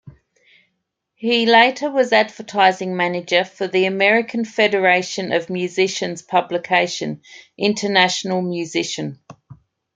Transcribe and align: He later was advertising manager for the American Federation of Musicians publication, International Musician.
He 1.13 1.45
later 1.45 1.91
was 1.91 2.11
advertising 2.11 2.97
manager 2.97 3.43
for 3.45 3.67
the 3.67 3.85
American 3.85 4.45
Federation 4.45 5.31
of 5.31 5.51
Musicians 5.51 6.23
publication, 6.23 7.21
International 7.55 8.41
Musician. 8.41 9.19